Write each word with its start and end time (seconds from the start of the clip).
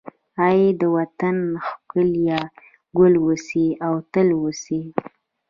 ای 0.45 0.59
د 0.79 0.81
وطن 0.95 1.37
ښکليه، 1.67 2.39
ګل 2.97 3.13
اوسې 3.25 3.67
او 3.85 3.93
تل 4.13 4.27
اوسې 4.39 4.81